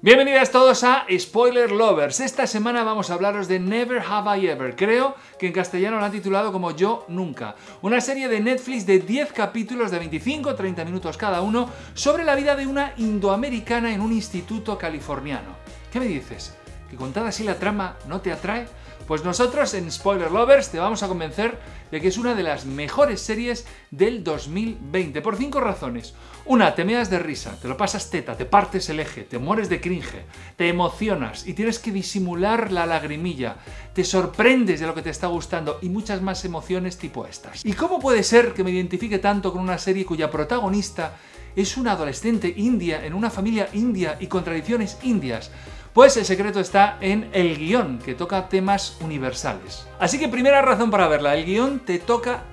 [0.00, 2.20] Bienvenidas todos a Spoiler Lovers.
[2.20, 4.76] Esta semana vamos a hablaros de Never Have I Ever.
[4.76, 7.56] Creo que en castellano lo han titulado como Yo Nunca.
[7.82, 12.54] Una serie de Netflix de 10 capítulos de 25-30 minutos cada uno sobre la vida
[12.54, 15.56] de una indoamericana en un instituto californiano.
[15.92, 16.54] ¿Qué me dices?
[16.88, 18.68] ¿Que contada así la trama no te atrae?
[19.08, 21.58] Pues nosotros en Spoiler Lovers te vamos a convencer
[21.90, 26.12] de que es una de las mejores series del 2020, por cinco razones.
[26.44, 29.70] Una, te meas de risa, te lo pasas teta, te partes el eje, te mueres
[29.70, 33.56] de cringe, te emocionas y tienes que disimular la lagrimilla,
[33.94, 37.64] te sorprendes de lo que te está gustando y muchas más emociones tipo estas.
[37.64, 41.16] ¿Y cómo puede ser que me identifique tanto con una serie cuya protagonista
[41.56, 45.50] es una adolescente india en una familia india y con tradiciones indias?
[45.98, 49.84] Pues el secreto está en el guion, que toca temas universales.
[49.98, 52.44] Así que primera razón para verla, el guion te toca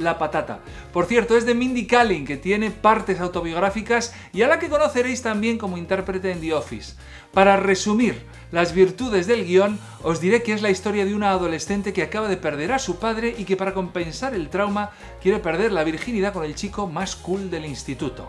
[0.00, 0.58] la patata.
[0.92, 5.22] Por cierto, es de Mindy Kaling, que tiene partes autobiográficas y a la que conoceréis
[5.22, 6.96] también como intérprete en The Office.
[7.32, 11.92] Para resumir las virtudes del guion, os diré que es la historia de una adolescente
[11.92, 14.90] que acaba de perder a su padre y que para compensar el trauma
[15.22, 18.28] quiere perder la virginidad con el chico más cool del instituto.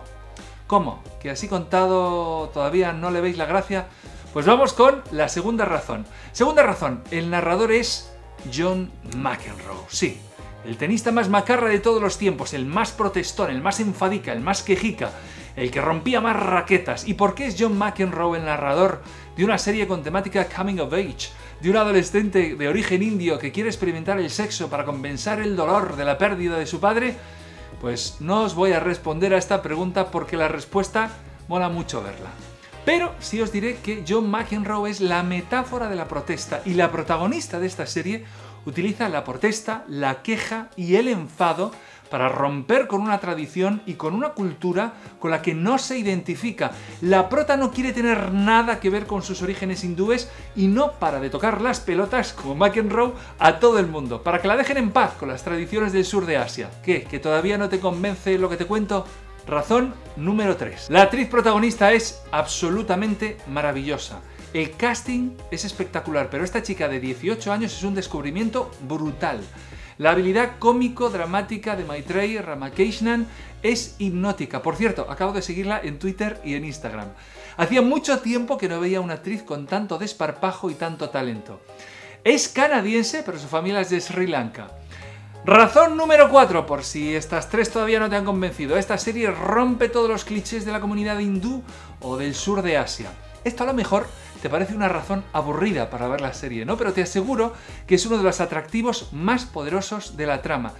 [0.68, 1.02] ¿Cómo?
[1.18, 3.88] ¿Que así contado todavía no le veis la gracia?
[4.32, 6.06] Pues vamos con la segunda razón.
[6.30, 8.12] Segunda razón, el narrador es
[8.54, 9.86] John McEnroe.
[9.88, 10.20] Sí,
[10.64, 14.40] el tenista más macarra de todos los tiempos, el más protestón, el más enfadica, el
[14.40, 15.10] más quejica,
[15.56, 17.08] el que rompía más raquetas.
[17.08, 19.02] ¿Y por qué es John McEnroe el narrador
[19.36, 23.50] de una serie con temática coming of age, de un adolescente de origen indio que
[23.50, 27.16] quiere experimentar el sexo para compensar el dolor de la pérdida de su padre?
[27.80, 31.10] Pues no os voy a responder a esta pregunta porque la respuesta
[31.48, 32.30] mola mucho verla.
[32.84, 36.90] Pero sí os diré que John McEnroe es la metáfora de la protesta y la
[36.90, 38.24] protagonista de esta serie
[38.64, 41.72] utiliza la protesta, la queja y el enfado
[42.10, 46.72] para romper con una tradición y con una cultura con la que no se identifica.
[47.00, 51.20] La prota no quiere tener nada que ver con sus orígenes hindúes y no para
[51.20, 54.90] de tocar las pelotas como McEnroe a todo el mundo, para que la dejen en
[54.90, 56.70] paz con las tradiciones del sur de Asia.
[56.82, 57.04] ¿Qué?
[57.04, 59.06] ¿Que todavía no te convence lo que te cuento?
[59.50, 60.90] Razón número 3.
[60.90, 64.20] La actriz protagonista es absolutamente maravillosa.
[64.54, 69.40] El casting es espectacular, pero esta chica de 18 años es un descubrimiento brutal.
[69.98, 73.26] La habilidad cómico-dramática de Maitreyi Ramakrishnan
[73.60, 74.62] es hipnótica.
[74.62, 77.08] Por cierto, acabo de seguirla en Twitter y en Instagram.
[77.56, 81.60] Hacía mucho tiempo que no veía una actriz con tanto desparpajo y tanto talento.
[82.22, 84.70] Es canadiense, pero su familia es de Sri Lanka.
[85.44, 89.88] Razón número 4, por si estas tres todavía no te han convencido, esta serie rompe
[89.88, 91.62] todos los clichés de la comunidad hindú
[92.00, 93.10] o del sur de Asia.
[93.42, 94.06] Esto a lo mejor
[94.42, 96.76] te parece una razón aburrida para ver la serie, ¿no?
[96.76, 97.54] Pero te aseguro
[97.86, 100.74] que es uno de los atractivos más poderosos de la trama.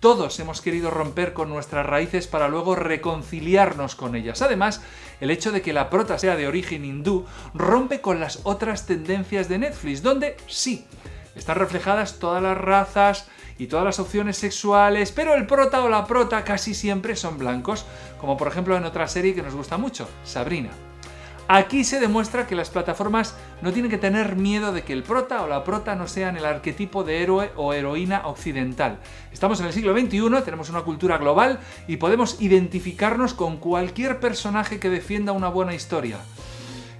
[0.00, 4.42] Todos hemos querido romper con nuestras raíces para luego reconciliarnos con ellas.
[4.42, 4.82] Además,
[5.20, 9.48] el hecho de que la prota sea de origen hindú rompe con las otras tendencias
[9.48, 10.84] de Netflix, donde sí,
[11.34, 13.28] están reflejadas todas las razas,
[13.60, 17.84] y todas las opciones sexuales, pero el prota o la prota casi siempre son blancos,
[18.18, 20.70] como por ejemplo en otra serie que nos gusta mucho, Sabrina.
[21.46, 25.42] Aquí se demuestra que las plataformas no tienen que tener miedo de que el prota
[25.42, 28.98] o la prota no sean el arquetipo de héroe o heroína occidental.
[29.30, 34.80] Estamos en el siglo XXI, tenemos una cultura global y podemos identificarnos con cualquier personaje
[34.80, 36.16] que defienda una buena historia.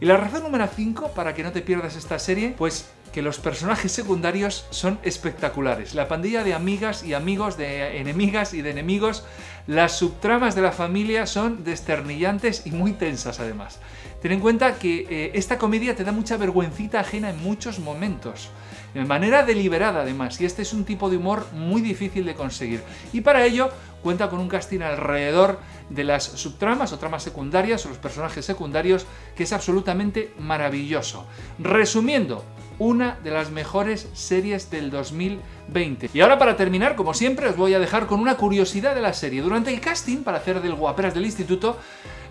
[0.00, 3.38] Y la razón número 5 para que no te pierdas esta serie, pues que los
[3.38, 5.94] personajes secundarios son espectaculares.
[5.94, 9.25] La pandilla de amigas y amigos, de enemigas y de enemigos,
[9.66, 13.81] las subtramas de la familia son desternillantes y muy tensas además.
[14.22, 18.50] Ten en cuenta que eh, esta comedia te da mucha vergüencita ajena en muchos momentos,
[18.93, 22.82] de manera deliberada además, y este es un tipo de humor muy difícil de conseguir.
[23.12, 23.71] Y para ello
[24.03, 29.06] cuenta con un casting alrededor de las subtramas o tramas secundarias o los personajes secundarios
[29.37, 31.27] que es absolutamente maravilloso.
[31.59, 32.44] Resumiendo,
[32.80, 36.10] una de las mejores series del 2020.
[36.12, 39.12] Y ahora para terminar, como siempre, os voy a dejar con una curiosidad de la
[39.12, 39.42] serie.
[39.42, 41.76] Durante el casting para hacer del guaperas del instituto,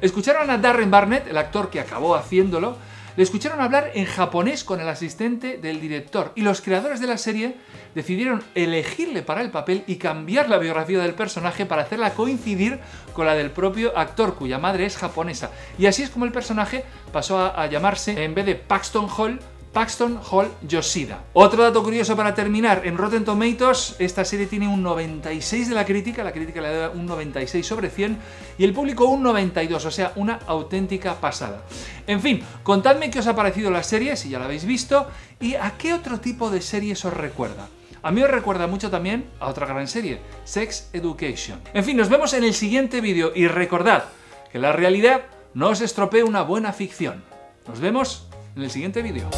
[0.02, 2.78] escucharon a Darren Barnett, el actor que acabó haciéndolo,
[3.16, 7.18] le escucharon hablar en japonés con el asistente del director y los creadores de la
[7.18, 7.58] serie
[7.94, 12.80] decidieron elegirle para el papel y cambiar la biografía del personaje para hacerla coincidir
[13.14, 15.52] con la del propio actor, cuya madre es japonesa.
[15.78, 19.40] Y así es como el personaje pasó a, llamarse, en vez de Paxton Hall,
[19.74, 21.24] Paxton Hall Yoshida.
[21.34, 25.86] Otro dato curioso para terminar, en Rotten Tomatoes esta serie tiene un 96 de la
[25.86, 28.18] crítica, la crítica le da un 96 sobre 100
[28.58, 31.64] y el público un 92, o sea, una auténtica pasada.
[32.08, 35.08] En fin, contadme qué os ha parecido la serie, si ya la habéis visto,
[35.40, 37.68] y a qué otro tipo de series os recuerda.
[38.02, 41.60] A mí os recuerda mucho también a otra gran serie, Sex Education.
[41.74, 44.06] En fin, nos vemos en el siguiente vídeo y recordad
[44.52, 45.24] que la realidad
[45.54, 47.24] no os estropee una buena ficción.
[47.68, 48.29] Nos vemos
[48.60, 49.30] en el siguiente vídeo.